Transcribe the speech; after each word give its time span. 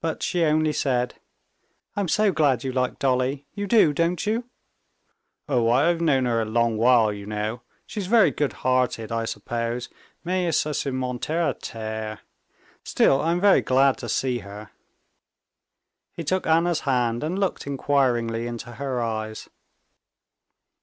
But 0.00 0.22
she 0.22 0.42
only 0.44 0.72
said: 0.72 1.16
"I 1.94 2.00
am 2.00 2.08
so 2.08 2.32
glad 2.32 2.64
you 2.64 2.72
like 2.72 2.98
Dolly. 2.98 3.44
You 3.52 3.66
do, 3.66 3.92
don't 3.92 4.24
you?" 4.26 4.48
"Oh, 5.50 5.68
I've 5.68 6.00
known 6.00 6.24
her 6.24 6.40
a 6.40 6.46
long 6.46 6.78
while, 6.78 7.12
you 7.12 7.26
know. 7.26 7.60
She's 7.84 8.06
very 8.06 8.30
good 8.30 8.54
hearted, 8.64 9.12
I 9.12 9.26
suppose, 9.26 9.90
mais 10.24 10.48
excessivement 10.48 11.20
terre 11.20 11.52
à 11.52 11.58
terre. 11.60 12.20
Still, 12.84 13.20
I'm 13.20 13.38
very 13.38 13.60
glad 13.60 13.98
to 13.98 14.08
see 14.08 14.38
her." 14.38 14.70
He 16.14 16.24
took 16.24 16.46
Anna's 16.46 16.80
hand 16.88 17.22
and 17.22 17.38
looked 17.38 17.66
inquiringly 17.66 18.46
into 18.46 18.72
her 18.72 19.02
eyes. 19.02 19.50